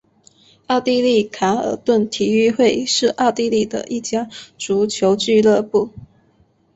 [0.65, 4.27] 奥地利卡尔顿体育会是奥地利的一家
[4.57, 5.91] 足球俱乐部。